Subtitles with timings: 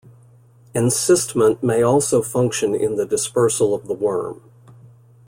[0.73, 4.41] Encystment may also function in the dispersal of the worm.